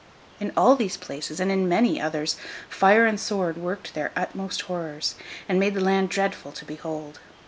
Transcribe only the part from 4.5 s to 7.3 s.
horrors, and made the land dreadful to behold.